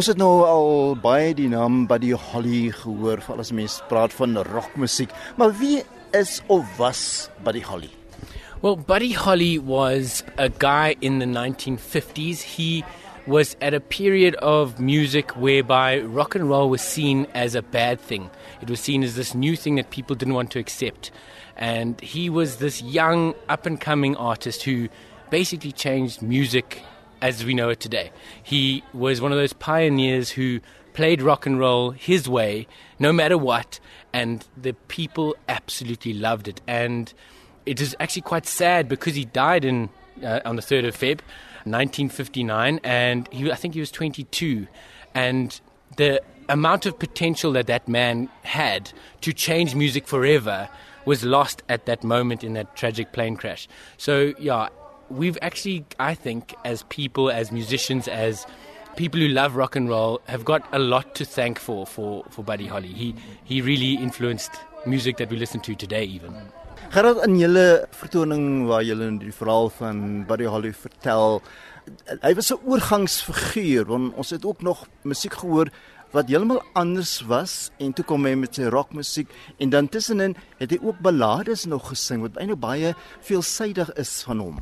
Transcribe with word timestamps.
Ons 0.00 0.08
het 0.08 0.16
nou 0.16 0.46
al 0.48 0.94
baie 0.96 1.34
die 1.36 1.50
naam 1.52 1.82
Buddy 1.84 2.14
Holly 2.16 2.70
gehoor, 2.72 3.20
mense 3.52 3.82
praat 3.84 4.14
van 4.16 4.38
rockmusiek. 4.48 5.10
Maar 5.36 5.50
wie 5.58 5.82
is 6.16 6.38
of 6.48 6.64
was 6.78 7.28
Buddy 7.44 7.60
Holly? 7.60 7.90
Well, 8.62 8.76
Buddy 8.76 9.12
Holly 9.12 9.58
was 9.58 10.24
a 10.38 10.48
guy 10.48 10.96
in 11.02 11.18
the 11.18 11.26
1950s. 11.26 12.40
He 12.40 12.82
was 13.26 13.56
at 13.60 13.74
a 13.74 13.80
period 13.80 14.36
of 14.36 14.80
music 14.80 15.36
whereby 15.36 16.00
rock 16.00 16.34
and 16.34 16.48
roll 16.48 16.70
was 16.70 16.80
seen 16.80 17.26
as 17.34 17.54
a 17.54 17.60
bad 17.60 18.00
thing. 18.00 18.30
It 18.62 18.70
was 18.70 18.80
seen 18.80 19.02
as 19.02 19.16
this 19.16 19.34
new 19.34 19.54
thing 19.54 19.74
that 19.74 19.90
people 19.90 20.16
didn't 20.16 20.32
want 20.32 20.50
to 20.52 20.58
accept. 20.58 21.10
And 21.58 22.00
he 22.00 22.30
was 22.30 22.56
this 22.56 22.80
young, 22.80 23.34
up 23.50 23.66
and 23.66 23.78
coming 23.78 24.16
artist 24.16 24.62
who 24.62 24.88
basically 25.28 25.72
changed 25.72 26.22
music 26.22 26.82
as 27.22 27.44
we 27.44 27.54
know 27.54 27.68
it 27.68 27.80
today. 27.80 28.10
He 28.42 28.82
was 28.92 29.20
one 29.20 29.32
of 29.32 29.38
those 29.38 29.52
pioneers 29.52 30.30
who 30.30 30.60
played 30.92 31.22
rock 31.22 31.46
and 31.46 31.58
roll 31.58 31.90
his 31.90 32.28
way, 32.28 32.66
no 32.98 33.12
matter 33.12 33.38
what, 33.38 33.80
and 34.12 34.46
the 34.56 34.72
people 34.88 35.36
absolutely 35.48 36.12
loved 36.12 36.48
it. 36.48 36.60
And 36.66 37.12
it 37.66 37.80
is 37.80 37.94
actually 38.00 38.22
quite 38.22 38.46
sad 38.46 38.88
because 38.88 39.14
he 39.14 39.24
died 39.24 39.64
in 39.64 39.88
uh, 40.22 40.40
on 40.44 40.56
the 40.56 40.62
3rd 40.62 40.88
of 40.88 40.96
Feb, 40.96 41.20
1959, 41.64 42.80
and 42.82 43.28
he, 43.32 43.50
I 43.50 43.54
think 43.54 43.74
he 43.74 43.80
was 43.80 43.90
22. 43.90 44.66
And 45.14 45.60
the 45.96 46.22
amount 46.48 46.86
of 46.86 46.98
potential 46.98 47.52
that 47.52 47.66
that 47.66 47.88
man 47.88 48.28
had 48.42 48.92
to 49.20 49.32
change 49.32 49.74
music 49.74 50.06
forever 50.06 50.68
was 51.04 51.24
lost 51.24 51.62
at 51.68 51.86
that 51.86 52.04
moment 52.04 52.44
in 52.44 52.54
that 52.54 52.76
tragic 52.76 53.12
plane 53.12 53.36
crash. 53.36 53.68
So, 53.96 54.34
yeah, 54.38 54.68
we've 55.10 55.38
actually, 55.42 55.84
I 55.98 56.14
think, 56.14 56.54
as 56.64 56.84
people, 56.84 57.30
as 57.30 57.52
musicians, 57.52 58.08
as 58.08 58.46
people 58.96 59.20
who 59.20 59.28
love 59.28 59.56
rock 59.56 59.76
and 59.76 59.88
roll, 59.88 60.20
have 60.26 60.44
got 60.44 60.62
a 60.72 60.78
lot 60.78 61.14
to 61.16 61.24
thank 61.24 61.58
for 61.58 61.86
for, 61.86 62.24
for 62.30 62.42
Buddy 62.42 62.66
Holly. 62.66 62.88
He, 62.88 63.14
he 63.44 63.60
really 63.60 63.94
influenced 63.94 64.52
music 64.86 65.16
that 65.18 65.30
we 65.30 65.36
listen 65.36 65.60
to 65.60 65.74
today, 65.74 66.04
even. 66.04 66.34
Gerard 66.90 67.20
in 67.22 67.36
julle 67.38 67.86
vertoning 67.94 68.66
waar 68.66 68.82
julle 68.82 69.12
die 69.20 69.30
verhaal 69.30 69.68
van 69.70 70.24
Buddy 70.26 70.48
Holly 70.50 70.72
vertel, 70.74 71.38
hy 72.22 72.32
was 72.34 72.50
'n 72.50 72.58
oorgangsfiguur 72.66 73.86
want 73.86 74.14
ons 74.14 74.30
het 74.30 74.44
ook 74.44 74.62
nog 74.62 74.88
musiek 75.04 75.34
gehoor 75.34 75.70
wat 76.10 76.26
heeltemal 76.26 76.62
anders 76.74 77.20
was 77.30 77.70
en 77.78 77.92
toe 77.92 78.04
kom 78.04 78.26
hy 78.26 78.34
met 78.34 78.54
sy 78.54 78.66
rockmusiek 78.66 79.30
en 79.58 79.70
dan 79.70 79.88
tussenin 79.88 80.34
het 80.58 80.70
hy 80.70 80.78
ook 80.82 80.98
ballades 80.98 81.66
nog 81.70 81.92
gesing 81.92 82.22
wat 82.26 82.36
eintlik 82.36 82.60
baie 82.60 82.94
veelsidig 83.22 83.92
is 83.94 84.22
van 84.26 84.42
hom. 84.42 84.58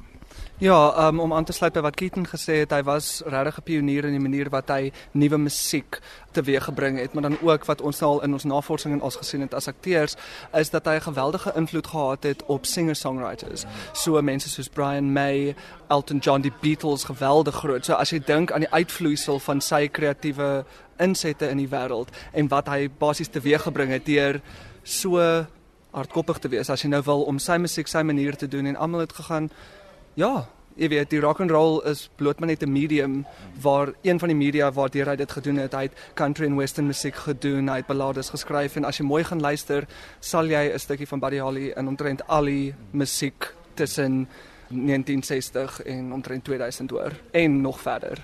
Ja, 0.61 1.07
um, 1.07 1.21
om 1.21 1.33
aan 1.33 1.45
te 1.45 1.53
sluit 1.53 1.73
by 1.73 1.85
wat 1.87 1.95
Keaton 1.95 2.25
gesê 2.27 2.57
het, 2.65 2.73
hy 2.75 2.81
was 2.83 3.21
regtig 3.23 3.59
'n 3.59 3.63
pionier 3.63 4.05
in 4.05 4.17
die 4.17 4.21
manier 4.29 4.49
wat 4.51 4.69
hy 4.69 4.91
nuwe 5.13 5.39
musiek 5.39 6.01
teweeggebring 6.33 6.99
het, 6.99 7.13
maar 7.13 7.23
dan 7.23 7.39
ook 7.41 7.65
wat 7.65 7.81
ons 7.81 8.03
al 8.03 8.23
in 8.23 8.33
ons 8.33 8.45
navorsing 8.45 8.95
en 8.95 9.01
ons 9.01 9.17
gesien 9.17 9.41
het 9.41 9.55
as 9.55 9.69
akteurs, 9.69 10.17
is 10.53 10.71
dat 10.71 10.85
hy 10.85 10.95
'n 10.95 11.01
geweldige 11.01 11.53
invloed 11.55 11.87
gehad 11.87 12.23
het 12.23 12.43
op 12.47 12.67
singer-songwriters. 12.67 13.65
So 13.93 14.23
mense 14.23 14.49
soos 14.49 14.69
Brian 14.69 15.13
May, 15.13 15.55
Elton 15.89 16.19
John, 16.19 16.41
die 16.41 16.53
Beatles, 16.61 17.05
geweldig 17.05 17.55
groot. 17.55 17.85
So 17.85 17.93
as 17.93 18.11
jy 18.11 18.19
dink 18.19 18.53
aan 18.53 18.61
die 18.61 18.73
uitvloeisel 18.73 19.39
van 19.39 19.61
sy 19.61 19.89
kreatiewe 19.89 20.65
insette 20.97 21.49
in 21.49 21.57
die 21.57 21.69
wêreld 21.69 22.09
en 22.33 22.49
wat 22.49 22.69
hy 22.69 22.91
basies 22.99 23.29
teweeggebring 23.29 23.91
het 23.91 24.07
deur 24.07 24.41
so 24.83 25.47
hardkoppig 25.91 26.39
te 26.39 26.49
wees 26.49 26.71
as 26.71 26.83
jy 26.83 26.89
nou 26.89 27.03
wil 27.03 27.23
om 27.23 27.39
sy 27.39 27.57
musiek 27.57 27.89
sy 27.89 28.03
manier 28.03 28.37
te 28.37 28.49
doen 28.49 28.67
en 28.67 28.77
almal 28.77 29.01
het 29.01 29.13
gegaan 29.13 29.51
Ja, 30.19 30.49
jy 30.75 30.89
weet 30.91 31.13
die 31.13 31.21
rock 31.23 31.39
and 31.45 31.53
roll 31.55 31.77
is 31.87 32.09
bloot 32.19 32.41
maar 32.41 32.49
net 32.51 32.63
'n 32.63 32.73
medium 32.73 33.25
waar 33.63 33.93
een 34.03 34.19
van 34.19 34.29
die 34.29 34.37
media 34.37 34.73
waardeur 34.73 35.07
hy 35.07 35.17
dit 35.17 35.31
gedoen 35.31 35.57
het, 35.57 35.73
hy 35.73 35.83
het 35.83 35.95
country 36.15 36.47
en 36.47 36.57
western 36.57 36.87
musiek 36.87 37.15
gedoen, 37.15 37.69
hy 37.69 37.77
het 37.77 37.87
ballades 37.87 38.31
geskryf 38.31 38.77
en 38.77 38.85
as 38.85 38.99
jy 38.99 39.05
mooi 39.05 39.23
gaan 39.25 39.41
luister, 39.41 39.87
sal 40.21 40.47
jy 40.47 40.73
'n 40.75 40.79
stukkie 40.79 41.07
van 41.07 41.21
Buddy 41.21 41.39
Holly 41.39 41.73
in 41.77 41.89
omtrent 41.89 42.27
al 42.27 42.45
die 42.45 42.75
musiek 42.91 43.55
tussen 43.75 44.29
1960 44.69 45.83
en 45.83 46.13
omtrent 46.13 46.45
2000 46.45 46.91
hoor 46.91 47.13
en 47.31 47.61
nog 47.61 47.81
verder. 47.81 48.19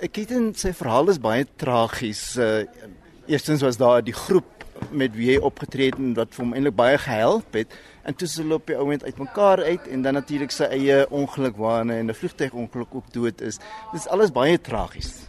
Ek 0.00 0.16
het 0.16 0.30
in 0.30 0.54
sy 0.54 0.72
verhaal 0.72 1.10
is 1.10 1.18
baie 1.18 1.46
tragies. 1.56 2.36
Uh, 2.36 2.64
eerstens 3.26 3.62
was 3.62 3.76
daar 3.76 4.02
die 4.02 4.14
groep 4.14 4.53
met 4.90 5.14
wie 5.16 5.30
hy 5.32 5.36
opgetree 5.42 5.90
het 5.90 5.98
en 5.98 6.14
wat 6.14 6.34
vir 6.34 6.44
hom 6.44 6.54
eintlik 6.54 6.76
baie 6.76 6.98
gehelp 6.98 7.54
het 7.54 7.76
en 8.04 8.14
toe 8.14 8.28
se 8.28 8.44
loop 8.44 8.66
die 8.66 8.76
ouend 8.76 9.04
uitmekaar 9.04 9.62
uit 9.62 9.88
en 9.88 10.02
dan 10.02 10.18
natuurlik 10.20 10.50
sy 10.50 10.64
eie 10.64 11.04
ongeluk 11.10 11.56
waarna 11.56 11.98
en 11.98 12.10
'n 12.10 12.14
vliegtuigongeluk 12.14 12.94
ook 12.94 13.12
dood 13.12 13.40
is. 13.40 13.58
Dit 13.92 14.00
is 14.00 14.08
alles 14.08 14.32
baie 14.32 14.60
tragies. 14.60 15.28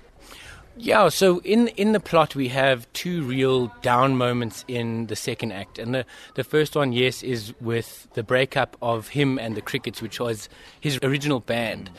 Yeah, 0.77 1.07
so 1.07 1.39
in 1.45 1.69
in 1.77 1.94
the 1.94 2.01
plot 2.01 2.35
we 2.35 2.49
have 2.49 2.91
two 2.91 3.23
real 3.23 3.71
down 3.81 4.17
moments 4.17 4.65
in 4.67 5.07
the 5.07 5.15
second 5.15 5.53
act, 5.53 5.79
and 5.79 5.94
the 5.94 6.05
the 6.33 6.44
first 6.44 6.75
one, 6.75 6.91
yes, 6.91 7.23
is 7.23 7.53
with 7.61 8.09
the 8.13 8.23
breakup 8.23 8.75
of 8.81 9.07
him 9.07 9.39
and 9.39 9.55
the 9.55 9.61
Crickets, 9.61 10.01
which 10.01 10.19
was 10.19 10.49
his 10.81 10.99
original 11.01 11.39
band. 11.39 11.91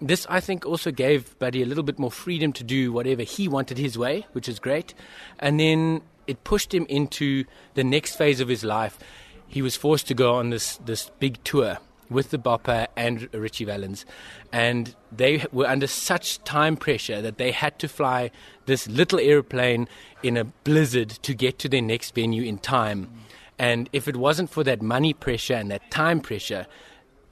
This, 0.00 0.26
I 0.30 0.38
think, 0.38 0.64
also 0.64 0.92
gave 0.92 1.36
Buddy 1.40 1.60
a 1.60 1.66
little 1.66 1.82
bit 1.82 1.98
more 1.98 2.12
freedom 2.12 2.52
to 2.52 2.62
do 2.62 2.92
whatever 2.92 3.24
he 3.24 3.48
wanted 3.48 3.78
his 3.78 3.98
way, 3.98 4.24
which 4.32 4.48
is 4.48 4.60
great, 4.60 4.94
and 5.40 5.58
then 5.58 6.00
it 6.30 6.44
pushed 6.44 6.72
him 6.72 6.86
into 6.88 7.44
the 7.74 7.84
next 7.84 8.16
phase 8.16 8.40
of 8.40 8.48
his 8.48 8.64
life 8.64 8.98
he 9.50 9.62
was 9.62 9.76
forced 9.76 10.06
to 10.06 10.14
go 10.14 10.36
on 10.36 10.50
this, 10.50 10.76
this 10.76 11.10
big 11.18 11.42
tour 11.42 11.78
with 12.08 12.30
the 12.30 12.38
Bopper 12.38 12.86
and 12.96 13.28
Richie 13.34 13.64
Valens. 13.64 14.06
And 14.52 14.94
they 15.10 15.44
were 15.52 15.66
under 15.66 15.88
such 15.88 16.42
time 16.44 16.76
pressure 16.76 17.20
that 17.20 17.36
they 17.36 17.50
had 17.50 17.78
to 17.80 17.88
fly 17.88 18.30
this 18.66 18.88
little 18.88 19.18
airplane 19.18 19.88
in 20.22 20.36
a 20.36 20.44
blizzard 20.44 21.10
to 21.10 21.34
get 21.34 21.58
to 21.58 21.68
their 21.68 21.82
next 21.82 22.14
venue 22.14 22.44
in 22.44 22.58
time. 22.58 23.10
And 23.58 23.90
if 23.92 24.06
it 24.06 24.16
wasn't 24.16 24.50
for 24.50 24.62
that 24.64 24.82
money 24.82 25.12
pressure 25.12 25.54
and 25.54 25.70
that 25.70 25.90
time 25.90 26.20
pressure, 26.20 26.66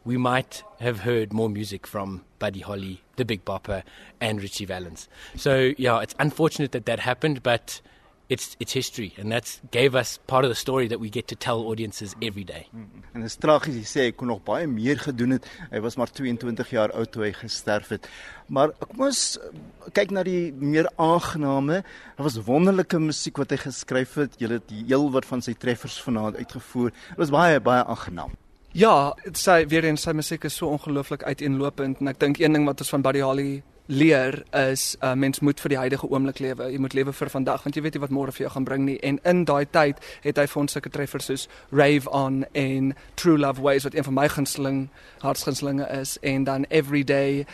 we 0.04 0.16
might 0.16 0.64
have 0.80 1.00
heard 1.00 1.32
more 1.32 1.48
music 1.48 1.86
from 1.86 2.24
Buddy 2.40 2.60
Holly, 2.60 3.02
the 3.16 3.24
Big 3.24 3.44
Bopper, 3.44 3.84
and 4.20 4.42
Richie 4.42 4.64
Valens. 4.64 5.08
So, 5.36 5.72
yeah, 5.78 6.00
it's 6.00 6.14
unfortunate 6.18 6.72
that 6.72 6.86
that 6.86 7.00
happened, 7.00 7.42
but 7.42 7.80
it's 8.28 8.56
it's 8.58 8.72
history 8.72 9.12
and 9.18 9.32
that's 9.32 9.60
gave 9.70 9.94
us 9.94 10.18
part 10.26 10.44
of 10.44 10.50
the 10.50 10.54
story 10.54 10.86
that 10.88 11.00
we 11.00 11.08
get 11.08 11.26
to 11.28 11.34
tell 11.34 11.60
audiences 11.66 12.14
every 12.20 12.44
day. 12.44 12.66
En 13.12 13.22
dit 13.22 13.30
is 13.30 13.36
tragies 13.40 13.76
jy 13.78 13.86
sê 13.88 14.04
hy 14.08 14.12
kon 14.16 14.28
nog 14.28 14.42
baie 14.46 14.68
meer 14.68 15.00
gedoen 15.00 15.36
het. 15.38 15.48
Hy 15.72 15.80
was 15.84 15.96
maar 16.00 16.12
22 16.12 16.72
jaar 16.76 16.92
oud 16.92 17.12
toe 17.12 17.24
hy 17.24 17.32
gesterf 17.36 17.88
het. 17.96 18.08
Maar 18.52 18.74
kom 18.84 19.06
ons 19.08 19.22
eh, 19.40 19.62
kyk 19.96 20.12
na 20.12 20.24
die 20.28 20.52
meer 20.52 20.90
aangename. 21.00 21.80
Daar 22.18 22.28
was 22.28 22.36
wonderlike 22.44 23.00
musiek 23.00 23.40
wat 23.40 23.54
hy 23.56 23.60
geskryf 23.64 24.18
het. 24.20 24.36
Jy 24.40 24.52
het 24.58 24.68
die 24.68 24.84
heel 24.90 25.08
wat 25.14 25.28
van 25.28 25.44
sy 25.44 25.56
treffers 25.56 25.96
vanaand 26.04 26.36
uitgevoer. 26.36 26.92
Dit 26.92 27.24
was 27.24 27.32
baie 27.34 27.64
baie 27.64 27.86
aangenaam. 27.88 28.36
Ja, 28.76 29.14
sy 29.32 29.62
weer 29.66 29.88
eens 29.88 30.04
sy 30.04 30.12
musiek 30.12 30.44
is 30.44 30.58
so 30.60 30.68
ongelooflik 30.68 31.24
uiteenlopend 31.24 32.02
en 32.02 32.12
ek 32.12 32.20
dink 32.20 32.38
een 32.42 32.52
ding 32.52 32.68
wat 32.68 32.84
ons 32.84 32.92
van 32.92 33.02
Buddy 33.02 33.24
Holly 33.24 33.50
leer 33.88 34.42
is 34.52 34.96
uh, 35.00 35.14
mens 35.16 35.40
moet 35.40 35.60
vir 35.60 35.72
die 35.72 35.78
huidige 35.80 36.08
oomblik 36.08 36.42
lewe. 36.44 36.68
Jy 36.72 36.78
moet 36.78 36.94
lewe 36.94 37.12
vir 37.12 37.30
vandag 37.32 37.64
want 37.64 37.76
jy 37.76 37.82
weet 37.82 37.96
nie 37.96 38.04
wat 38.04 38.12
môre 38.12 38.34
vir 38.36 38.44
jou 38.44 38.52
gaan 38.52 38.68
bring 38.68 38.84
nie. 38.84 38.98
En 39.00 39.20
in 39.24 39.44
daai 39.48 39.64
tyd 39.64 40.02
het 40.26 40.36
hy 40.36 40.44
vir 40.46 40.60
ons 40.60 40.76
sulke 40.76 40.92
treffers 40.92 41.30
soos 41.30 41.48
Rave 41.72 42.10
On 42.12 42.44
en 42.52 42.92
True 43.16 43.38
Love 43.40 43.64
Ways 43.64 43.88
wat 43.88 43.96
een 43.96 44.04
van 44.04 44.18
my 44.20 44.28
gunsteling 44.28 44.84
hartsgunstelinge 45.24 45.88
is 46.00 46.18
en 46.22 46.44
dan 46.44 46.68
Everyday 46.68 47.46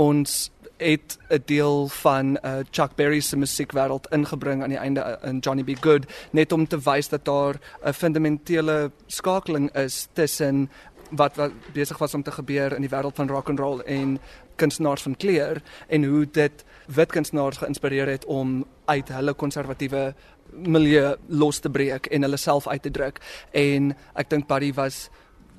ons 0.00 0.50
het 0.82 1.18
'n 1.28 1.42
deel 1.44 1.88
van 1.88 2.38
uh, 2.42 2.64
Chuck 2.70 2.94
Berry 2.96 3.20
se 3.20 3.36
musiekwêreld 3.36 4.08
ingebring 4.10 4.62
aan 4.62 4.68
die 4.68 4.78
einde 4.78 5.18
uh, 5.22 5.28
in 5.28 5.38
Johnny 5.38 5.62
B 5.62 5.76
Good 5.80 6.06
net 6.30 6.52
om 6.52 6.66
te 6.66 6.78
wys 6.78 7.08
dat 7.08 7.24
daar 7.24 7.60
'n 7.84 7.92
fundamentele 7.92 8.90
skakeling 9.06 9.70
is 9.76 10.08
tussen 10.12 10.70
wat 11.10 11.36
wat 11.36 11.52
besig 11.72 11.98
was 11.98 12.14
om 12.14 12.22
te 12.22 12.32
gebeur 12.32 12.72
in 12.74 12.80
die 12.80 12.90
wêreld 12.90 13.14
van 13.14 13.28
rock 13.28 13.48
and 13.48 13.58
roll 13.58 13.80
en 13.80 14.18
kunstenaars 14.62 15.06
van 15.06 15.16
kleur 15.16 15.62
en 15.88 16.06
hoe 16.08 16.26
dit 16.38 16.64
wit 16.96 17.12
kunstenaars 17.14 17.60
geïnspireer 17.62 18.10
het 18.14 18.24
om 18.30 18.62
uit 18.90 19.10
hulle 19.14 19.34
konservatiewe 19.34 20.12
milieu 20.52 21.16
los 21.28 21.60
te 21.64 21.70
breek 21.72 22.08
en 22.12 22.26
hulle 22.26 22.40
self 22.40 22.68
uit 22.68 22.82
te 22.82 22.92
druk 22.94 23.20
en 23.56 23.92
ek 24.18 24.32
dink 24.32 24.48
Buddy 24.50 24.72
was 24.76 25.06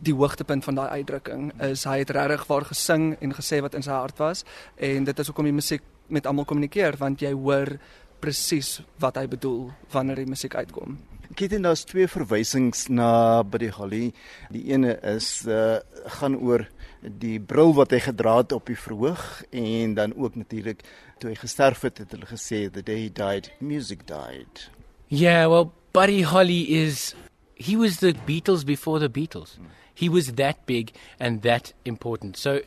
die 0.04 0.14
hoogtepunt 0.14 0.66
van 0.68 0.78
daai 0.80 1.00
uitdrukking 1.00 1.50
is 1.72 1.86
hy 1.88 2.02
het 2.04 2.12
regtig 2.16 2.46
waar 2.50 2.68
gesing 2.68 3.14
en 3.22 3.36
gesê 3.36 3.62
wat 3.64 3.76
in 3.78 3.86
sy 3.86 3.96
hart 3.96 4.20
was 4.20 4.44
en 4.78 5.08
dit 5.08 5.20
is 5.20 5.32
hoekom 5.32 5.48
die 5.50 5.60
musiek 5.60 5.84
met 6.14 6.28
almal 6.28 6.48
kommunikeer 6.50 7.00
want 7.00 7.24
jy 7.24 7.32
hoor 7.34 7.78
presies 8.24 8.78
wat 9.04 9.20
hy 9.20 9.26
bedoel 9.28 9.68
wanneer 9.92 10.24
die 10.24 10.30
musiek 10.30 10.56
uitkom. 10.56 10.96
Kitten 11.36 11.66
daar's 11.66 11.84
twee 11.90 12.08
verwysings 12.08 12.86
na 12.94 13.42
Buddy 13.44 13.72
Holly. 13.74 14.12
Die 14.54 14.68
ene 14.72 14.96
is 15.16 15.42
uh 15.48 15.80
gaan 16.20 16.36
oor 16.36 16.68
die 17.04 17.40
bril 17.40 17.74
wat 17.76 17.92
hy 17.92 18.00
gedra 18.00 18.38
het 18.42 18.54
op 18.56 18.68
die 18.70 18.78
verhoog 18.80 19.44
en 19.52 19.94
dan 19.94 20.14
ook 20.16 20.36
natuurlik 20.36 20.84
toe 21.20 21.34
hy 21.34 21.36
gesterf 21.36 21.84
het 21.88 21.98
het 21.98 22.12
hulle 22.16 22.28
gesê 22.30 22.70
the 22.72 22.84
day 22.84 23.06
he 23.06 23.10
died 23.10 23.52
music 23.60 24.08
died. 24.08 24.70
Yeah, 25.08 25.48
well 25.48 25.72
Buddy 25.94 26.22
Holly 26.22 26.62
is 26.74 27.16
he 27.56 27.76
was 27.76 28.00
the 28.00 28.14
Beatles 28.26 28.66
before 28.66 29.00
the 29.00 29.10
Beatles. 29.10 29.58
Hmm. 29.58 29.66
He 29.94 30.10
was 30.10 30.34
that 30.34 30.66
big 30.66 30.92
and 31.20 31.42
that 31.44 31.74
important. 31.86 32.38
So 32.38 32.62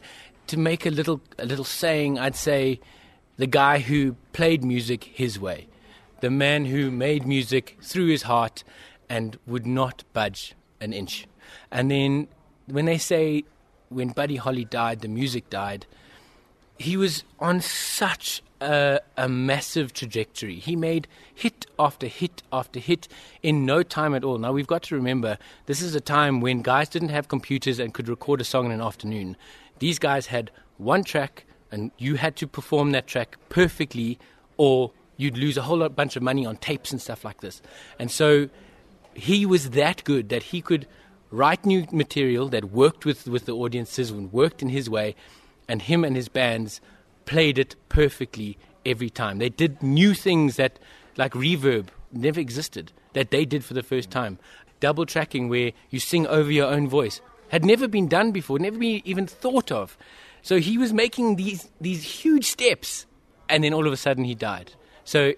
to 0.47 0.57
make 0.57 0.87
a 0.87 0.91
little 0.91 1.21
a 1.39 1.45
little 1.45 1.65
saying 1.65 2.19
I'd 2.19 2.37
say 2.37 2.81
the 3.37 3.47
guy 3.47 3.81
who 3.81 4.17
played 4.33 4.65
music 4.65 5.05
his 5.05 5.41
way, 5.41 5.67
the 6.21 6.31
man 6.31 6.67
who 6.67 6.91
made 6.91 7.27
music 7.27 7.77
through 7.83 8.07
his 8.07 8.23
heart 8.23 8.65
and 9.09 9.39
would 9.47 9.67
not 9.67 10.05
budge 10.13 10.55
an 10.81 10.93
inch. 10.93 11.27
And 11.71 11.91
then 11.91 12.29
when 12.67 12.85
they 12.87 12.99
say 12.99 13.45
when 13.89 14.09
Buddy 14.09 14.37
Holly 14.37 14.65
died, 14.65 15.01
the 15.01 15.09
music 15.09 15.51
died, 15.51 15.87
he 16.79 16.97
was 16.97 17.25
on 17.39 17.61
such 17.61 18.43
a, 18.61 19.01
a, 19.17 19.29
massive 19.29 19.93
trajectory. 19.93 20.57
He 20.57 20.77
made 20.77 21.09
hit 21.35 21.67
after 21.79 22.07
hit 22.07 22.43
after 22.53 22.81
hit 22.81 23.09
in 23.43 23.65
no 23.65 23.83
time 23.83 24.15
at 24.15 24.25
all. 24.25 24.39
Now, 24.39 24.53
we've 24.53 24.67
got 24.67 24.83
to 24.85 24.95
remember 24.95 25.39
this 25.67 25.81
is 25.81 25.95
a 25.95 26.01
time 26.01 26.41
when 26.41 26.63
guys 26.63 26.89
didn't 26.89 27.11
have 27.11 27.29
computers 27.29 27.79
and 27.79 27.95
could 27.95 28.09
record 28.09 28.41
a 28.41 28.45
song 28.45 28.67
in 28.67 28.73
an 28.73 28.81
afternoon. 28.81 29.37
These 29.79 29.99
guys 29.99 30.27
had 30.27 30.51
one 30.79 31.05
track, 31.05 31.45
and 31.71 31.91
you 31.99 32.17
had 32.17 32.37
to 32.37 32.47
perform 32.47 32.93
that 32.93 33.07
track 33.07 33.37
perfectly, 33.49 34.19
or 34.57 34.93
you'd 35.17 35.37
lose 35.37 35.57
a 35.57 35.63
whole 35.63 35.79
lot, 35.79 35.97
bunch 35.97 36.17
of 36.17 36.23
money 36.23 36.45
on 36.47 36.57
tapes 36.57 36.93
and 36.93 37.01
stuff 37.01 37.25
like 37.25 37.41
this. 37.41 37.63
And 37.99 38.11
so 38.11 38.49
he 39.15 39.47
was 39.47 39.71
that 39.71 40.05
good 40.05 40.29
that 40.29 40.45
he 40.45 40.61
could 40.61 40.87
write 41.31 41.67
new 41.67 41.87
material 41.93 42.49
that 42.49 42.67
worked 42.67 43.05
with, 43.05 43.27
with 43.27 43.47
the 43.47 43.53
audiences 43.53 44.11
and 44.11 44.33
worked 44.33 44.63
in 44.63 44.69
his 44.69 44.89
way, 44.89 45.15
and 45.69 45.83
him 45.83 46.05
and 46.05 46.17
his 46.17 46.29
bands 46.29 46.81
played 47.25 47.59
it 47.59 47.75
perfectly 47.89 48.57
every 48.85 49.11
time. 49.11 49.39
They 49.39 49.49
did 49.49 49.83
new 49.83 50.15
things 50.15 50.57
that, 50.57 50.79
like 51.17 51.33
reverb, 51.33 51.89
never 52.13 52.41
existed, 52.41 52.93
that 53.15 53.31
they 53.31 53.45
did 53.45 53.65
for 53.65 53.75
the 53.75 53.83
first 53.83 54.11
time. 54.11 54.39
Double 54.81 55.07
tracking, 55.07 55.49
where 55.49 55.73
you 55.91 55.99
sing 55.99 56.27
over 56.27 56.51
your 56.51 56.69
own 56.69 56.89
voice, 56.89 57.21
had 57.49 57.65
never 57.65 57.89
been 57.89 58.09
done 58.09 58.33
before, 58.33 58.59
never 58.59 58.79
been 58.79 59.03
even 59.05 59.27
thought 59.27 59.73
of. 59.73 59.97
So 60.43 60.59
he 60.59 60.79
was 60.79 60.93
making 60.93 61.37
these, 61.37 61.69
these 61.81 62.05
huge 62.05 62.45
steps, 62.47 63.07
and 63.49 63.65
then 63.65 63.75
all 63.75 63.87
of 63.87 63.93
a 63.93 63.97
sudden 63.97 64.25
he 64.25 64.35
died. 64.35 64.73
So 65.05 65.33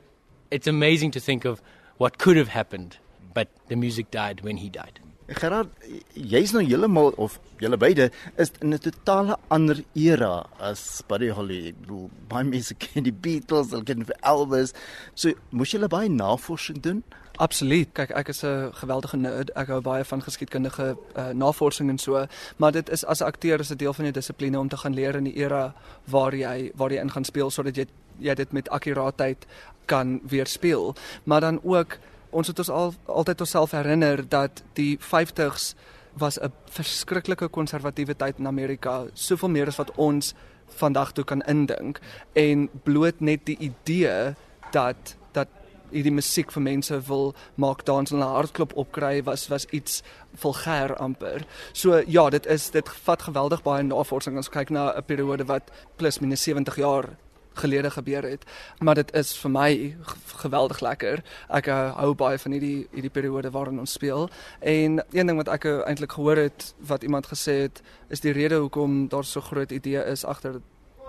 it's 0.50 0.66
amazing 0.66 1.12
to 1.12 1.20
think 1.20 1.44
of 1.44 1.62
what 1.96 2.18
could 2.18 2.36
have 2.36 2.48
happened, 2.48 2.98
but 3.32 3.48
the 3.68 3.76
music 3.76 4.10
died 4.10 4.42
when 4.42 4.58
he 4.58 4.68
died. 4.68 5.00
Gerard, 5.28 5.68
jy's 6.16 6.54
nou 6.56 6.62
heeltemal 6.64 7.10
of 7.20 7.34
julle 7.60 7.76
beide 7.76 8.06
is 8.40 8.48
in 8.62 8.72
'n 8.72 8.78
totale 8.78 9.36
ander 9.50 9.84
era 9.94 10.46
as 10.58 11.02
Buddy 11.06 11.28
Holly. 11.28 11.68
Ek 11.68 11.80
bedoel, 11.80 12.10
baie 12.28 12.44
mense 12.44 12.74
ken 12.74 13.02
die 13.04 13.12
Beatles, 13.12 13.70
hulle 13.70 13.84
ken 13.84 14.06
Elvis. 14.22 14.72
So, 15.14 15.32
moes 15.50 15.70
julle 15.70 15.88
baie 15.88 16.08
navorsing 16.08 16.80
doen? 16.80 17.04
Absoluut. 17.36 17.92
Kyk, 17.92 18.10
ek 18.10 18.28
is 18.28 18.42
'n 18.42 18.72
geweldige 18.72 19.16
nerd. 19.16 19.50
Ek 19.54 19.68
hou 19.68 19.80
baie 19.80 20.04
van 20.04 20.22
geskiedkundige 20.22 20.96
uh, 21.16 21.28
navorsing 21.30 21.90
en 21.90 21.98
so, 21.98 22.26
maar 22.56 22.72
dit 22.72 22.88
is 22.88 23.04
as 23.04 23.20
'n 23.20 23.24
akteur 23.24 23.60
is 23.60 23.70
'n 23.70 23.76
deel 23.76 23.92
van 23.92 24.04
jou 24.04 24.14
dissipline 24.14 24.58
om 24.58 24.68
te 24.68 24.76
gaan 24.76 24.94
leer 24.94 25.14
in 25.14 25.24
die 25.24 25.36
era 25.36 25.74
waar 26.04 26.34
jy 26.34 26.72
waar 26.74 26.90
jy 26.90 27.00
in 27.00 27.10
gaan 27.10 27.24
speel 27.24 27.50
sodat 27.50 27.76
jy 27.76 27.86
jy 28.18 28.34
dit 28.34 28.52
met 28.52 28.68
akkuraatheid 28.68 29.46
kan 29.86 30.20
weerspieël. 30.24 30.96
Maar 31.24 31.40
dan 31.40 31.60
ook 31.62 31.98
ons 32.30 32.46
het 32.46 32.58
ons 32.58 32.70
al 32.70 32.94
altyd 33.06 33.40
onsself 33.40 33.70
herinner 33.70 34.28
dat 34.28 34.62
die 34.72 34.98
50s 35.00 35.74
was 36.18 36.38
'n 36.40 36.52
verskriklike 36.70 37.48
konservatiewe 37.48 38.16
tyd 38.16 38.38
in 38.38 38.46
Amerika, 38.46 39.06
soveel 39.12 39.48
meer 39.48 39.66
as 39.66 39.76
wat 39.76 39.94
ons 39.96 40.34
vandag 40.66 41.12
toe 41.12 41.24
kan 41.24 41.42
indink 41.42 42.00
en 42.32 42.68
bloot 42.82 43.20
net 43.20 43.44
die 43.44 43.56
idee 43.58 44.34
dat 44.70 45.16
dat 45.32 45.48
hierdie 45.90 46.12
musiek 46.12 46.52
vir 46.52 46.62
mense 46.62 47.00
wil 47.08 47.34
maak 47.54 47.84
dans 47.84 48.12
en 48.12 48.18
'n 48.18 48.34
hartklop 48.34 48.76
opkry 48.76 49.22
was 49.24 49.48
was 49.48 49.66
iets 49.70 50.02
vulgêr 50.36 50.96
amper. 50.96 51.46
So 51.72 52.02
ja, 52.06 52.30
dit 52.30 52.46
is 52.46 52.70
dit 52.70 52.88
vat 52.88 53.22
geweldig 53.22 53.62
baie 53.62 53.82
navorsing 53.82 54.38
as 54.38 54.48
kyk 54.48 54.70
na 54.70 54.92
'n 54.96 55.02
periode 55.02 55.44
wat 55.44 55.70
plus 55.96 56.18
minus 56.18 56.42
70 56.42 56.76
jaar 56.76 57.16
gelede 57.54 57.90
gebeur 57.90 58.22
het. 58.22 58.44
Maar 58.78 58.94
dit 58.94 59.14
is 59.14 59.36
vir 59.36 59.50
my 59.50 59.96
geweldig 60.36 60.80
lekker. 60.80 61.22
Ek 61.48 61.66
uh, 61.66 61.96
hou 61.98 62.14
baie 62.14 62.38
van 62.38 62.52
hierdie 62.52 62.86
hierdie 62.92 63.10
periode 63.10 63.50
waarin 63.50 63.78
ons 63.78 63.92
speel. 63.92 64.28
En 64.60 65.02
een 65.12 65.26
ding 65.26 65.36
wat 65.36 65.48
ek 65.48 65.64
uh, 65.64 65.80
eintlik 65.86 66.12
gehoor 66.12 66.36
het 66.36 66.74
wat 66.78 67.02
iemand 67.02 67.26
gesê 67.26 67.60
het, 67.66 67.82
is 68.08 68.20
die 68.20 68.32
rede 68.32 68.54
hoekom 68.54 69.08
daar 69.08 69.24
so 69.24 69.40
groot 69.40 69.70
idee 69.70 70.04
is 70.04 70.24
agter 70.24 70.60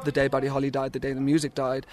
the 0.03 0.11
day 0.11 0.29
Buddy 0.29 0.47
Holly 0.47 0.69
died, 0.69 0.93
the 0.93 0.99
day 0.99 1.13
the 1.13 1.21
music 1.21 1.55
died, 1.55 1.85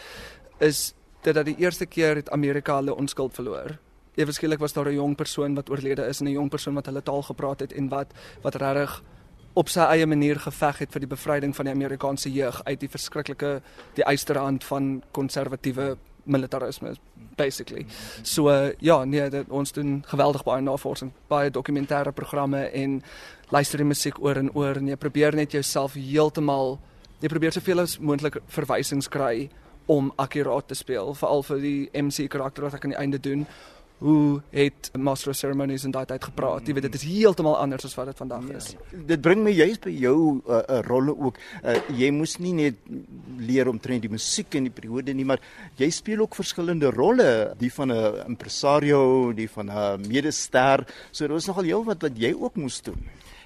is 0.58 0.94
dit 1.22 1.34
dat 1.34 1.44
die 1.44 1.56
eerste 1.58 1.87
keer 1.87 2.14
het 2.14 2.31
Amerika 2.31 2.76
hulle 2.78 2.94
onskuld 2.94 3.34
verloor. 3.34 3.78
Ewe 4.16 4.32
skielik 4.32 4.58
was 4.58 4.72
daar 4.72 4.88
'n 4.88 4.94
jong 4.94 5.16
persoon 5.16 5.54
wat 5.54 5.70
oorlede 5.70 6.06
is 6.06 6.20
en 6.20 6.26
'n 6.26 6.38
jong 6.38 6.50
persoon 6.50 6.75
wat 6.75 6.87
hulle 6.87 7.02
taal 7.02 7.22
gepraat 7.22 7.60
het 7.60 7.72
en 7.72 7.88
wat 7.88 8.12
wat 8.43 8.54
regtig 8.54 9.02
op 9.56 9.70
sy 9.73 9.87
eie 9.88 10.06
manier 10.06 10.37
geveg 10.41 10.82
het 10.85 10.93
vir 10.93 11.05
die 11.06 11.08
bevryding 11.08 11.55
van 11.56 11.69
die 11.69 11.73
Amerikaanse 11.73 12.32
jeug 12.32 12.58
uit 12.67 12.81
die 12.81 12.91
verskriklike 12.93 13.53
die 13.97 14.05
eysterhand 14.05 14.64
van 14.69 14.99
konservatiewe 15.17 15.94
militarisme 16.25 16.93
basically. 17.37 17.87
So 18.23 18.50
uh, 18.50 18.73
ja, 18.81 19.05
nee, 19.05 19.29
dit, 19.31 19.49
ons 19.49 19.73
doen 19.73 20.03
geweldig 20.08 20.44
baie 20.44 20.64
navorsing, 20.64 21.12
baie 21.29 21.50
dokumentêre 21.50 22.12
programme 22.12 22.67
en 22.69 22.99
luister 23.53 23.81
die 23.81 23.88
musiek 23.88 24.19
oor 24.20 24.41
en 24.41 24.50
oor 24.53 24.81
en 24.81 24.91
jy 24.91 24.99
probeer 25.00 25.37
net 25.38 25.56
jouself 25.56 25.97
heeltemal 25.97 26.76
jy 27.23 27.31
probeer 27.32 27.55
soveel 27.56 27.81
as 27.81 27.97
moontlik 27.99 28.41
verwysings 28.53 29.08
kry 29.08 29.49
om 29.88 30.11
akkuraat 30.20 30.69
te 30.69 30.76
speel, 30.76 31.14
veral 31.14 31.44
vir 31.47 31.62
die 31.62 31.79
MC 31.94 32.26
karakter 32.29 32.67
wat 32.67 32.76
ek 32.76 32.85
aan 32.85 32.97
die 32.97 33.00
einde 33.00 33.23
doen 33.23 33.47
hoe 33.98 34.43
het 34.50 34.90
master 34.98 35.31
of 35.32 35.38
ceremonies 35.38 35.84
in 35.84 35.93
daai 35.94 36.04
tyd 36.08 36.25
gepraat. 36.28 36.66
Jy 36.69 36.75
weet 36.76 36.88
dit 36.88 36.98
is 36.98 37.06
heeltemal 37.08 37.56
anders 37.56 37.87
as 37.88 37.94
wat 37.96 38.10
dit 38.10 38.19
vandag 38.20 38.48
is. 38.56 38.70
Ja, 38.75 39.00
dit 39.12 39.22
bring 39.25 39.44
my 39.44 39.54
juist 39.56 39.87
by 39.87 39.94
jou 39.94 40.16
'n 40.37 40.43
uh, 40.46 40.60
uh, 40.60 40.81
rolle 40.84 41.16
ook. 41.16 41.38
Uh, 41.64 41.76
jy 41.96 42.10
moes 42.10 42.37
nie 42.38 42.52
net 42.52 42.75
leer 43.38 43.69
om 43.69 43.78
trend 43.81 44.02
die 44.02 44.12
musiek 44.12 44.54
in 44.54 44.69
die 44.69 44.75
periode 44.75 45.14
nie, 45.14 45.25
maar 45.25 45.40
jy 45.76 45.90
speel 45.90 46.20
ook 46.20 46.34
verskillende 46.34 46.90
rolle, 46.90 47.54
die 47.58 47.72
van 47.72 47.93
'n 47.93 48.26
impresario, 48.26 49.32
die 49.32 49.48
van 49.48 49.70
'n 49.70 50.08
medester. 50.08 50.84
So 51.10 51.25
dit 51.25 51.32
was 51.32 51.46
nogal 51.46 51.64
heel 51.64 51.84
wat 51.84 52.02
wat 52.02 52.19
jy 52.19 52.34
ook 52.34 52.56
moes 52.56 52.82
doen. 52.82 53.00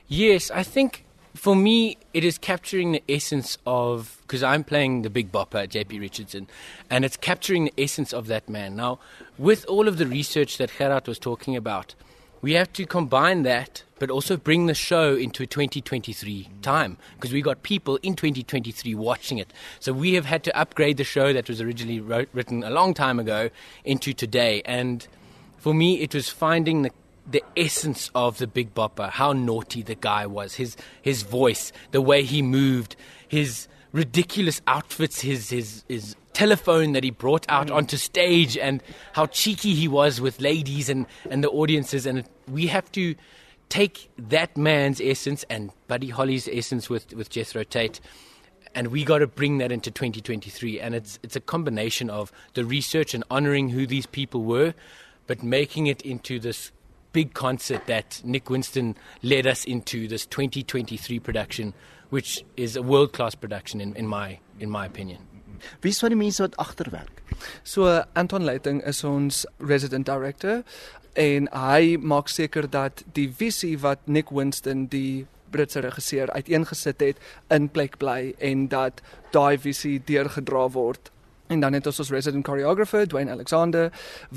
Yes, 0.07 0.51
I 0.51 0.65
think 0.65 1.05
for 1.35 1.55
me, 1.55 1.97
it 2.13 2.25
is 2.25 2.39
capturing 2.39 2.93
the 2.93 3.03
essence 3.09 3.57
of 3.67 4.19
because 4.23 4.43
I'm 4.43 4.65
playing 4.65 5.03
the 5.03 5.11
big 5.11 5.31
bopper, 5.31 5.69
JP 5.69 6.01
Richardson, 6.01 6.49
and 6.89 7.05
it's 7.05 7.17
capturing 7.17 7.65
the 7.65 7.75
essence 7.79 8.13
of 8.13 8.27
that 8.27 8.49
man. 8.49 8.77
Now, 8.77 8.99
with 9.39 9.65
all 9.67 9.89
of 9.89 9.99
the 9.99 10.07
research 10.07 10.59
that 10.59 10.71
Gerard 10.77 11.07
was 11.07 11.19
talking 11.19 11.57
about, 11.57 11.95
we 12.43 12.55
have 12.55 12.73
to 12.73 12.87
combine 12.87 13.43
that, 13.43 13.85
but 13.99 14.11
also 14.11 14.37
bring 14.37 14.67
the 14.67 14.75
show 14.75 15.15
into 15.15 15.47
2023 15.47 16.49
time 16.63 16.97
because 17.15 17.33
we 17.33 17.43
got 17.43 17.63
people 17.63 17.97
in 18.03 18.15
2023 18.15 18.95
watching 18.95 19.39
it. 19.39 19.53
So 19.79 19.93
we 19.93 20.15
have 20.15 20.25
had 20.25 20.43
to 20.45 20.59
upgrade 20.59 20.97
the 20.97 21.05
show 21.05 21.33
that 21.33 21.49
was 21.49 21.61
originally 21.61 22.01
wrote, 22.01 22.29
written 22.33 22.65
a 22.65 22.71
long 22.71 22.95
time 22.95 23.21
ago 23.21 23.51
into 23.85 24.15
today. 24.15 24.63
And 24.65 25.07
for 25.59 25.75
me, 25.75 26.01
it 26.01 26.15
was 26.15 26.31
finding 26.31 26.83
the 26.83 26.91
the 27.31 27.43
essence 27.57 28.11
of 28.15 28.39
the 28.39 28.47
Big 28.47 28.75
Bopper, 28.75 29.11
how 29.11 29.33
naughty 29.33 29.83
the 29.83 29.95
guy 29.95 30.27
was, 30.27 30.55
his 30.55 30.77
his 31.03 31.23
voice, 31.23 31.73
the 31.93 32.01
way 32.01 32.23
he 32.23 32.43
moved, 32.43 32.97
his 33.29 33.69
ridiculous 33.93 34.61
outfits, 34.67 35.21
his 35.21 35.51
his 35.51 35.85
his 35.89 36.17
telephone 36.33 36.93
that 36.93 37.05
he 37.05 37.11
brought 37.11 37.45
out 37.49 37.69
mm. 37.69 37.75
onto 37.75 37.97
stage, 37.97 38.57
and 38.59 38.83
how 39.13 39.27
cheeky 39.27 39.75
he 39.75 39.89
was 39.89 40.21
with 40.21 40.41
ladies 40.41 40.89
and 40.89 41.07
and 41.31 41.45
the 41.45 41.51
audiences, 41.51 42.07
and 42.07 42.25
we 42.49 42.67
have 42.67 42.91
to 42.93 43.15
take 43.69 44.11
that 44.19 44.57
man's 44.57 45.01
essence 45.01 45.45
and 45.49 45.71
Buddy 45.87 46.09
Holly's 46.09 46.49
essence 46.49 46.91
with 46.91 47.15
with 47.15 47.31
Jethro 47.31 47.65
Tate. 47.65 48.01
And 48.73 48.89
we 48.89 49.05
got 49.05 49.19
to 49.19 49.27
bring 49.27 49.59
that 49.59 49.73
into 49.73 49.91
2023, 49.91 50.79
and 50.79 50.95
it's 50.95 51.19
it's 51.23 51.35
a 51.35 51.41
combination 51.41 52.09
of 52.09 52.31
the 52.55 52.65
research 52.65 53.15
and 53.15 53.25
honoring 53.29 53.71
who 53.71 53.85
these 53.85 54.07
people 54.07 54.45
were, 54.45 54.75
but 55.27 55.43
making 55.43 55.89
it 55.89 56.03
into 56.03 56.39
this 56.39 56.71
big 57.13 57.35
concert 57.35 57.87
that 57.87 58.21
Nick 58.25 58.51
Winston 58.51 58.97
led 59.23 59.47
us 59.47 59.65
into 59.65 60.07
this 60.09 60.27
2023 60.27 61.19
production, 61.19 61.75
which 62.11 62.45
is 62.57 62.77
a 62.77 62.83
world 62.83 63.13
class 63.13 63.35
production 63.35 63.81
in, 63.81 63.95
in, 63.97 64.07
my, 64.07 64.39
in 64.59 64.71
my 64.71 64.87
opinion. 64.87 65.27
Wie 65.81 65.91
is 65.91 66.01
van 66.01 66.15
die 66.15 66.17
mense 66.17 66.41
wat 66.41 66.57
agterwerk? 66.57 67.21
So 67.63 68.03
Anton 68.17 68.47
Leiting 68.49 68.81
is 68.89 69.03
ons 69.05 69.45
resident 69.59 70.09
director 70.09 70.63
en 71.21 71.51
hy 71.53 71.99
maak 72.01 72.31
seker 72.33 72.69
dat 72.71 73.05
die 73.17 73.29
visie 73.29 73.77
wat 73.83 74.07
Nick 74.09 74.33
Winston 74.33 74.87
die 74.89 75.27
Britse 75.51 75.83
regisseur 75.83 76.31
uiteengesit 76.31 77.03
het 77.03 77.23
in 77.51 77.69
plek 77.75 77.99
bly 77.99 78.33
en 78.39 78.69
dat 78.71 79.03
daai 79.35 79.59
visie 79.59 79.99
deurgedra 80.07 80.69
word 80.73 81.11
En 81.51 81.61
dan 81.61 81.73
het 81.75 81.87
ons 81.87 81.99
ons 81.99 82.11
resident 82.15 82.47
choreographer 82.47 83.09
Dwayne 83.11 83.31
Alexander 83.31 83.89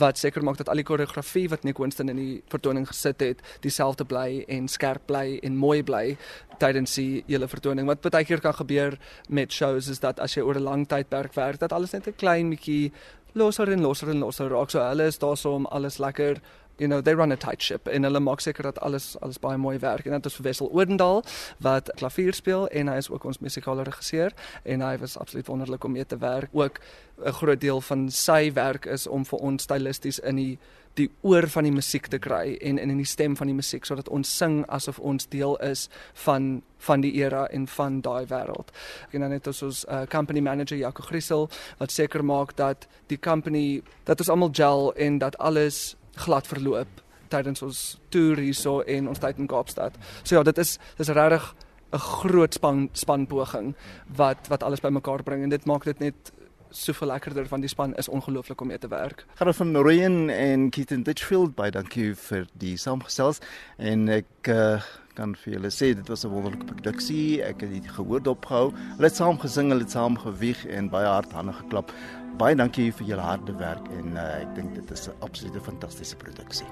wat 0.01 0.17
seker 0.17 0.41
maak 0.43 0.58
dat 0.58 0.70
al 0.70 0.79
die 0.82 0.86
koreografie 0.88 1.46
wat 1.51 1.62
Nick 1.63 1.77
Winston 1.77 2.10
in 2.10 2.17
die 2.17 2.39
vertoning 2.50 2.88
gesit 2.89 3.22
het, 3.22 3.43
dieselfde 3.62 4.05
bly 4.10 4.41
en 4.50 4.65
skerp 4.67 5.05
bly 5.05 5.38
en 5.46 5.60
mooi 5.62 5.84
bly 5.86 6.17
tydens 6.58 6.96
die 6.98 7.22
hele 7.27 7.46
vertoning. 7.48 7.86
Wat 7.86 8.01
baie 8.10 8.25
keer 8.25 8.41
kan 8.41 8.58
gebeur 8.58 8.98
met 9.29 9.53
shows 9.53 9.91
is 9.93 10.01
dat 10.01 10.20
as 10.20 10.34
jy 10.34 10.41
oor 10.41 10.58
'n 10.58 10.65
lang 10.65 10.88
tydperk 10.88 11.38
werk, 11.38 11.60
dat 11.60 11.72
alles 11.72 11.93
net 11.93 12.08
'n 12.08 12.17
klein 12.17 12.50
bietjie 12.50 12.91
losser 13.34 13.72
en 13.72 13.82
losser 13.82 14.10
en 14.10 14.20
losser 14.20 14.50
raak. 14.50 14.70
So 14.70 14.79
hulle 14.79 15.05
is 15.05 15.20
daarso 15.20 15.53
om 15.53 15.65
alles 15.65 15.98
lekker 15.98 16.41
you 16.77 16.88
know 16.88 17.01
they 17.01 17.15
run 17.15 17.32
a 17.32 17.38
tight 17.38 17.62
ship 17.62 17.88
en 17.88 18.03
hulle 18.03 18.20
maak 18.20 18.42
seker 18.42 18.63
dat 18.63 18.80
alles 18.80 19.15
alles 19.22 19.39
baie 19.39 19.58
mooi 19.58 19.77
werk. 19.80 20.06
En 20.06 20.12
dit 20.12 20.25
is 20.25 20.36
vir 20.39 20.44
Wessel 20.50 20.72
Odendaal 20.72 21.24
wat 21.58 21.92
klavier 21.96 22.34
speel 22.34 22.68
en 22.68 22.88
hy 22.88 22.98
is 22.98 23.10
ook 23.10 23.25
ons 23.25 23.39
musikale 23.39 23.84
regisseur. 23.84 24.34
En 24.63 24.82
hy 24.82 24.98
was 24.98 25.18
absoluut 25.18 25.48
wonderlik 25.48 25.84
om 25.84 25.92
mee 25.92 26.06
te 26.06 26.18
werk. 26.18 26.50
Ook 26.53 26.80
'n 27.25 27.32
groot 27.32 27.62
deel 27.62 27.82
van 27.82 28.10
sy 28.10 28.53
werk 28.53 28.86
is 28.86 29.08
om 29.08 29.25
vir 29.25 29.39
ons 29.39 29.63
stylisties 29.63 30.20
in 30.20 30.36
die 30.36 30.58
die 30.94 31.10
oor 31.22 31.48
van 31.50 31.63
die 31.63 31.74
musiek 31.74 32.08
te 32.08 32.20
kry 32.20 32.58
en 32.62 32.77
in 32.77 32.89
in 32.89 32.98
die 32.98 33.10
stem 33.10 33.36
van 33.38 33.50
die 33.50 33.56
musiek 33.56 33.86
sodat 33.86 34.10
ons 34.10 34.38
sing 34.38 34.65
asof 34.68 35.00
ons 35.00 35.25
deel 35.30 35.58
is 35.65 35.89
van 36.25 36.62
van 36.77 37.01
die 37.01 37.13
era 37.13 37.48
en 37.50 37.68
van 37.68 38.01
daai 38.01 38.25
wêreld. 38.25 38.70
En 39.12 39.20
dan 39.20 39.32
het 39.32 39.48
ons 39.48 39.62
ons 39.63 39.86
uh, 39.89 40.01
company 40.06 40.39
manager 40.39 40.77
Jaco 40.77 41.03
Griesel 41.03 41.50
wat 41.77 41.92
seker 41.92 42.24
maak 42.25 42.56
dat 42.56 42.88
die 43.08 43.20
company 43.20 43.82
dat 44.03 44.20
ons 44.20 44.30
almal 44.30 44.51
gel 44.53 44.94
en 44.94 45.18
dat 45.18 45.38
alles 45.38 45.96
glad 46.15 46.48
verloop 46.48 47.01
tydens 47.34 47.63
ons 47.65 47.82
toer 48.13 48.38
hierso 48.38 48.82
en 48.82 49.08
ons 49.08 49.20
tyd 49.20 49.39
in 49.41 49.50
Kaapstad. 49.50 49.96
So 50.24 50.36
ja, 50.36 50.43
dit 50.43 50.58
is 50.58 50.77
dis 50.98 51.10
regtig 51.10 51.55
'n 51.93 51.98
groot 52.00 52.53
span 52.53 52.89
spanpoging 52.93 53.75
wat 54.17 54.48
wat 54.50 54.63
alles 54.63 54.82
bymekaar 54.82 55.24
bring 55.24 55.43
en 55.43 55.50
dit 55.50 55.65
maak 55.65 55.84
dit 55.84 56.00
net 56.00 56.32
soveel 56.75 57.08
lekkerder 57.08 57.48
van 57.48 57.62
die 57.62 57.70
span 57.70 57.96
is 57.96 58.10
ongelooflik 58.10 58.62
om 58.62 58.68
mee 58.68 58.77
te 58.77 58.88
werk. 58.88 59.25
Gaan 59.36 59.53
van 59.53 59.77
Ryan 59.77 60.30
en 60.30 60.70
Keaton 60.70 61.03
Ditchfield 61.03 61.56
by 61.56 61.70
dankie 61.70 62.13
vir 62.15 62.48
die 62.60 62.75
saamgestels 62.77 63.42
en 63.77 64.10
ek 64.10 64.51
uh, 64.51 64.82
kan 65.18 65.36
vir 65.44 65.58
julle 65.58 65.72
sê 65.74 65.94
dit 65.94 66.10
was 66.10 66.25
'n 66.25 66.32
wonderlike 66.34 66.65
produksie. 66.65 67.44
Ek 67.44 67.62
het 67.62 67.72
dit 67.72 67.88
gehoor 67.88 68.22
dopgehou. 68.22 68.74
Hulle 68.98 69.08
het 69.08 69.15
saam 69.15 69.39
gesing, 69.39 69.70
hulle 69.70 69.84
het 69.84 69.92
saam 69.92 70.18
gewieg 70.18 70.65
en 70.65 70.89
baie 70.89 71.08
hard 71.08 71.32
hande 71.32 71.53
geklap. 71.53 71.92
Baie 72.38 72.56
dankie 72.56 72.92
vir 72.92 73.08
julle 73.08 73.22
harde 73.22 73.53
werk 73.58 73.88
en 73.98 74.18
uh, 74.18 74.42
ek 74.42 74.56
dink 74.56 74.74
dit 74.75 74.92
is 74.92 75.08
'n 75.08 75.13
absolute 75.22 75.62
fantastiese 75.62 76.15
produksie. 76.15 76.68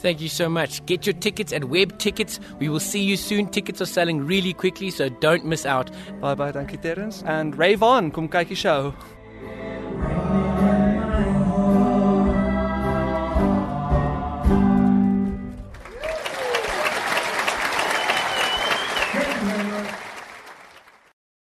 Thank 0.00 0.20
you 0.20 0.30
so 0.30 0.48
much. 0.48 0.80
Get 0.86 1.04
your 1.04 1.18
tickets 1.18 1.52
at 1.52 1.64
Web 1.64 1.98
Tickets. 1.98 2.40
We 2.58 2.70
will 2.70 2.80
see 2.80 3.02
you 3.02 3.16
soon. 3.16 3.50
Tickets 3.50 3.82
are 3.82 3.86
selling 3.86 4.26
really 4.26 4.54
quickly, 4.54 4.90
so 4.90 5.10
don't 5.20 5.44
miss 5.44 5.66
out. 5.66 5.90
Bye 6.20 6.34
bye, 6.34 6.52
dankie 6.52 6.80
Terrence. 6.80 7.22
And 7.26 7.58
rave 7.58 7.82
on, 7.82 8.10
kom 8.10 8.28
kyk 8.28 8.48
die 8.48 8.54
show. 8.54 8.94